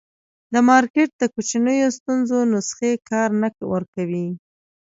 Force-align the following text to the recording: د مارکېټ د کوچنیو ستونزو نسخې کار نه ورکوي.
د 0.53 0.55
مارکېټ 0.69 1.09
د 1.17 1.23
کوچنیو 1.33 1.87
ستونزو 1.97 2.39
نسخې 2.53 2.91
کار 3.09 3.29
نه 3.41 3.47
ورکوي. 3.73 4.27